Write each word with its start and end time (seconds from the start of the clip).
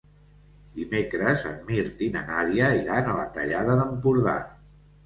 Dimecres 0.77 1.45
en 1.51 1.61
Mirt 1.69 2.03
i 2.09 2.09
na 2.17 2.27
Nàdia 2.33 2.73
iran 2.81 3.13
a 3.13 3.17
la 3.21 3.31
Tallada 3.39 3.79
d'Empordà. 3.85 4.41